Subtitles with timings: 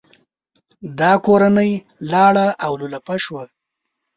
[0.99, 1.71] دا کورنۍ
[2.11, 3.43] لاړه او لولپه شوه.